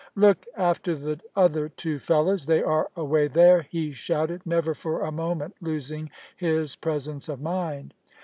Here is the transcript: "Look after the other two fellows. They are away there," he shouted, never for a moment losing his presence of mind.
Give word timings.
"Look 0.15 0.47
after 0.57 0.95
the 0.95 1.19
other 1.35 1.69
two 1.69 1.99
fellows. 1.99 2.47
They 2.47 2.63
are 2.63 2.89
away 2.95 3.27
there," 3.27 3.61
he 3.61 3.91
shouted, 3.91 4.41
never 4.47 4.73
for 4.73 5.01
a 5.03 5.11
moment 5.11 5.53
losing 5.61 6.09
his 6.37 6.75
presence 6.75 7.29
of 7.29 7.39
mind. 7.39 7.93